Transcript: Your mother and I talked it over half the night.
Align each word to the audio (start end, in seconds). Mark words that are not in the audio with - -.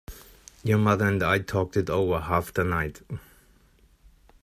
Your 0.63 0.79
mother 0.79 1.05
and 1.05 1.21
I 1.21 1.37
talked 1.37 1.77
it 1.77 1.87
over 1.87 2.19
half 2.21 2.51
the 2.55 2.63
night. 2.63 3.03